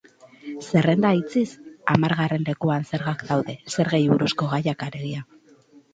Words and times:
Zerrenda 0.67 1.11
itxiz, 1.17 1.51
hamargarren 1.93 2.47
lekuan 2.47 2.89
zergak 2.95 3.21
daude, 3.29 3.55
zergei 3.77 4.03
buruzko 4.15 4.49
gaiak, 4.55 4.87
alegia. 4.89 5.23